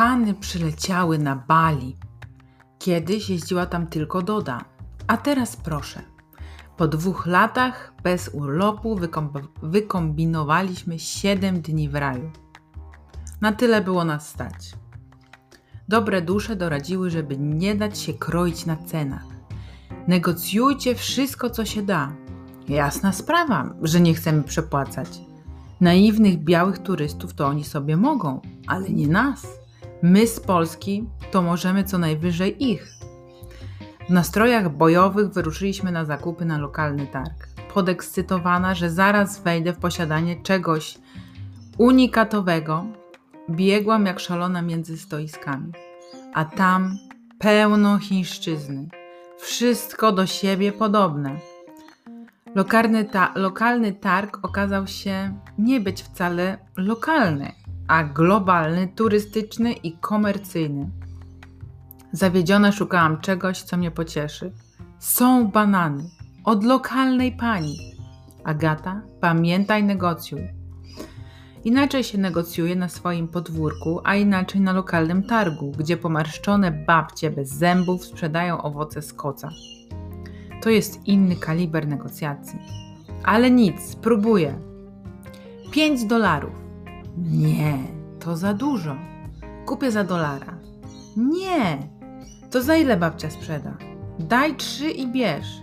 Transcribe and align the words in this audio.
Pany 0.00 0.34
przyleciały 0.34 1.18
na 1.18 1.36
Bali. 1.36 1.96
Kiedyś 2.78 3.30
jeździła 3.30 3.66
tam 3.66 3.86
tylko 3.86 4.22
Doda, 4.22 4.64
a 5.06 5.16
teraz 5.16 5.56
proszę. 5.56 6.02
Po 6.76 6.88
dwóch 6.88 7.26
latach 7.26 7.92
bez 8.02 8.30
urlopu 8.32 8.96
wykom- 8.96 9.48
wykombinowaliśmy 9.62 10.98
7 10.98 11.60
dni 11.60 11.88
w 11.88 11.94
raju. 11.94 12.30
Na 13.40 13.52
tyle 13.52 13.80
było 13.80 14.04
nas 14.04 14.28
stać. 14.28 14.74
Dobre 15.88 16.22
dusze 16.22 16.56
doradziły, 16.56 17.10
żeby 17.10 17.38
nie 17.38 17.74
dać 17.74 17.98
się 17.98 18.14
kroić 18.14 18.66
na 18.66 18.76
cenach. 18.76 19.26
Negocjujcie 20.08 20.94
wszystko, 20.94 21.50
co 21.50 21.64
się 21.64 21.82
da. 21.82 22.12
Jasna 22.68 23.12
sprawa, 23.12 23.74
że 23.82 24.00
nie 24.00 24.14
chcemy 24.14 24.42
przepłacać. 24.42 25.20
Naiwnych 25.80 26.38
białych 26.38 26.78
turystów 26.78 27.34
to 27.34 27.46
oni 27.46 27.64
sobie 27.64 27.96
mogą, 27.96 28.40
ale 28.66 28.90
nie 28.90 29.08
nas. 29.08 29.59
My 30.02 30.26
z 30.26 30.40
Polski 30.40 31.04
to 31.30 31.42
możemy 31.42 31.84
co 31.84 31.98
najwyżej 31.98 32.64
ich. 32.64 32.92
W 34.08 34.12
nastrojach 34.12 34.76
bojowych 34.76 35.28
wyruszyliśmy 35.28 35.92
na 35.92 36.04
zakupy 36.04 36.44
na 36.44 36.58
lokalny 36.58 37.06
targ. 37.06 37.48
Podekscytowana, 37.74 38.74
że 38.74 38.90
zaraz 38.90 39.42
wejdę 39.42 39.72
w 39.72 39.78
posiadanie 39.78 40.42
czegoś 40.42 40.98
unikatowego, 41.78 42.86
biegłam 43.50 44.06
jak 44.06 44.20
szalona 44.20 44.62
między 44.62 44.98
stoiskami. 44.98 45.72
A 46.34 46.44
tam 46.44 46.98
pełno 47.38 47.98
chińszczyzny. 47.98 48.88
Wszystko 49.38 50.12
do 50.12 50.26
siebie 50.26 50.72
podobne. 50.72 51.36
Lokalny, 52.54 53.04
ta, 53.04 53.32
lokalny 53.34 53.92
targ 53.92 54.38
okazał 54.42 54.86
się 54.86 55.40
nie 55.58 55.80
być 55.80 56.02
wcale 56.02 56.58
lokalny, 56.76 57.52
a 57.90 58.04
globalny, 58.04 58.88
turystyczny 58.88 59.72
i 59.72 59.92
komercyjny. 59.92 60.90
Zawiedziona 62.12 62.72
szukałam 62.72 63.20
czegoś, 63.20 63.62
co 63.62 63.76
mnie 63.76 63.90
pocieszy. 63.90 64.52
Są 64.98 65.48
banany 65.48 66.04
od 66.44 66.64
lokalnej 66.64 67.32
pani. 67.32 67.76
Agata, 68.44 69.02
pamiętaj, 69.20 69.84
negocjuj. 69.84 70.48
Inaczej 71.64 72.04
się 72.04 72.18
negocjuje 72.18 72.76
na 72.76 72.88
swoim 72.88 73.28
podwórku, 73.28 74.00
a 74.04 74.14
inaczej 74.14 74.60
na 74.60 74.72
lokalnym 74.72 75.22
targu, 75.22 75.72
gdzie 75.78 75.96
pomarszczone 75.96 76.72
babcie 76.72 77.30
bez 77.30 77.48
zębów 77.48 78.04
sprzedają 78.04 78.62
owoce 78.62 79.02
z 79.02 79.12
koca. 79.12 79.48
To 80.62 80.70
jest 80.70 81.06
inny 81.06 81.36
kaliber 81.36 81.88
negocjacji. 81.88 82.58
Ale 83.24 83.50
nic, 83.50 83.80
spróbuję. 83.82 84.58
5 85.72 86.04
dolarów. 86.04 86.59
Nie, 87.20 87.78
to 88.20 88.36
za 88.36 88.54
dużo. 88.54 88.96
Kupię 89.66 89.90
za 89.90 90.04
dolara. 90.04 90.58
Nie, 91.16 91.78
to 92.50 92.62
za 92.62 92.76
ile 92.76 92.96
babcia 92.96 93.30
sprzeda? 93.30 93.76
Daj 94.18 94.56
trzy 94.56 94.90
i 94.90 95.12
bierz. 95.12 95.62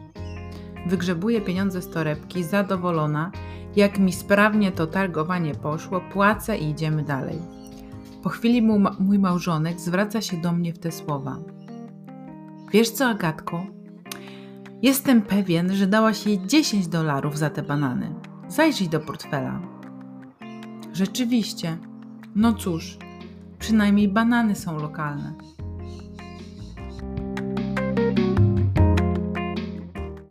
Wygrzebuję 0.87 1.41
pieniądze 1.41 1.81
z 1.81 1.89
torebki, 1.89 2.43
zadowolona, 2.43 3.31
jak 3.75 3.99
mi 3.99 4.13
sprawnie 4.13 4.71
to 4.71 4.87
targowanie 4.87 5.55
poszło, 5.55 6.01
płacę 6.13 6.57
i 6.57 6.69
idziemy 6.69 7.03
dalej. 7.03 7.39
Po 8.23 8.29
chwili 8.29 8.61
mój, 8.99 9.19
małżonek 9.19 9.79
zwraca 9.79 10.21
się 10.21 10.37
do 10.37 10.51
mnie 10.51 10.73
w 10.73 10.79
te 10.79 10.91
słowa. 10.91 11.37
Wiesz 12.71 12.89
co, 12.89 13.05
Agatko? 13.05 13.65
Jestem 14.81 15.21
pewien, 15.21 15.75
że 15.75 15.87
dałaś 15.87 16.25
jej 16.25 16.47
10 16.47 16.87
dolarów 16.87 17.37
za 17.37 17.49
te 17.49 17.63
banany. 17.63 18.15
Zajrzyj 18.47 18.89
do 18.89 18.99
portfela. 18.99 19.76
Rzeczywiście. 20.97 21.77
No 22.35 22.53
cóż, 22.53 22.97
przynajmniej 23.59 24.07
banany 24.07 24.55
są 24.55 24.79
lokalne. 24.79 25.33